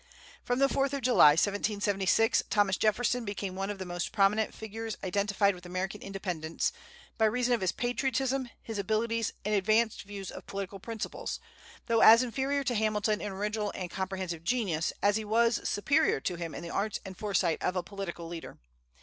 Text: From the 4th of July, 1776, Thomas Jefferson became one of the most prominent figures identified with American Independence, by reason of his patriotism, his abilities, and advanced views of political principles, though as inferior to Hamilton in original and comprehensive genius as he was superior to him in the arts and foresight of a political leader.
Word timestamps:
From 0.43 0.57
the 0.57 0.65
4th 0.67 0.93
of 0.93 1.03
July, 1.03 1.33
1776, 1.33 2.45
Thomas 2.49 2.75
Jefferson 2.75 3.23
became 3.23 3.53
one 3.53 3.69
of 3.69 3.77
the 3.77 3.85
most 3.85 4.11
prominent 4.11 4.51
figures 4.51 4.97
identified 5.03 5.53
with 5.53 5.63
American 5.63 6.01
Independence, 6.01 6.71
by 7.19 7.25
reason 7.25 7.53
of 7.53 7.61
his 7.61 7.71
patriotism, 7.71 8.49
his 8.63 8.79
abilities, 8.79 9.33
and 9.45 9.53
advanced 9.53 10.01
views 10.01 10.31
of 10.31 10.47
political 10.47 10.79
principles, 10.79 11.39
though 11.85 12.01
as 12.01 12.23
inferior 12.23 12.63
to 12.63 12.73
Hamilton 12.73 13.21
in 13.21 13.31
original 13.31 13.71
and 13.75 13.91
comprehensive 13.91 14.43
genius 14.43 14.91
as 15.03 15.17
he 15.17 15.23
was 15.23 15.69
superior 15.69 16.19
to 16.19 16.33
him 16.35 16.55
in 16.55 16.63
the 16.63 16.71
arts 16.71 16.99
and 17.05 17.15
foresight 17.15 17.61
of 17.61 17.75
a 17.75 17.83
political 17.83 18.27
leader. 18.27 18.57